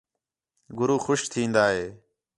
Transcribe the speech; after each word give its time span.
گُرو 0.77 0.97
خوش 1.05 1.21
تِھین٘دا 1.31 1.65
ہِے 1.73 1.85